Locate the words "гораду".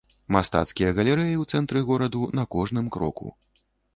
1.91-2.21